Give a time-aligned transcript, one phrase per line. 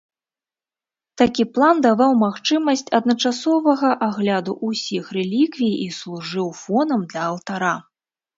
[1.21, 7.71] Такі план даваў магчымасць адначасовага агляду ўсіх рэліквій і служыў фонам для алтара.